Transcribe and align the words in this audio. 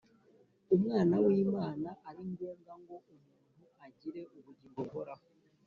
Umwana 0.75 1.15
w'Imana 1.25 1.89
ari 2.07 2.21
ngombwa 2.31 2.73
ngo 2.81 2.95
umuntu 3.13 3.63
agire 3.85 4.21
ubugingo 4.37 4.79
buhoraho? 4.85 5.25